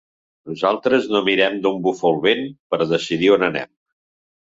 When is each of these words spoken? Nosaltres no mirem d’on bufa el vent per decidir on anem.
Nosaltres 0.51 1.03
no 1.15 1.19
mirem 1.27 1.59
d’on 1.65 1.77
bufa 1.87 2.07
el 2.11 2.17
vent 2.23 2.41
per 2.73 2.81
decidir 2.93 3.29
on 3.37 3.47
anem. 3.49 3.71